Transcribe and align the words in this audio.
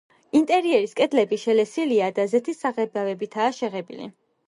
ინტერიერის 0.37 0.95
კედლები 1.01 1.39
შელესილია 1.43 2.09
და 2.19 2.27
ზეთის 2.35 2.65
საღებავითაა 2.67 3.57
შეღებილი. 3.63 4.15